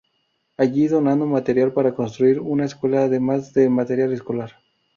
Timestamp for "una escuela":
2.39-3.03